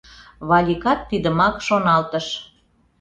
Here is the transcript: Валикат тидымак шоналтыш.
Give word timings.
Валикат 0.49 0.99
тидымак 1.09 1.55
шоналтыш. 1.67 2.27